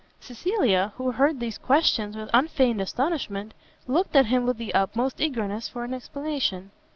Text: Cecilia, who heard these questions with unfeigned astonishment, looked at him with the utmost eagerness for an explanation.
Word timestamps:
Cecilia, 0.19 0.93
who 0.95 1.11
heard 1.11 1.39
these 1.39 1.59
questions 1.59 2.17
with 2.17 2.27
unfeigned 2.33 2.81
astonishment, 2.81 3.53
looked 3.85 4.15
at 4.15 4.25
him 4.25 4.47
with 4.47 4.57
the 4.57 4.73
utmost 4.73 5.21
eagerness 5.21 5.69
for 5.69 5.83
an 5.83 5.93
explanation. 5.93 6.71